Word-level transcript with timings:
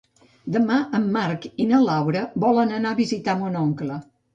Demà 0.55 0.77
en 1.01 1.05
Marc 1.19 1.47
i 1.51 1.69
na 1.75 1.85
Laura 1.85 2.27
volen 2.49 2.77
anar 2.83 2.97
a 2.99 3.03
visitar 3.05 3.41
mon 3.45 3.65
oncle. 3.67 4.05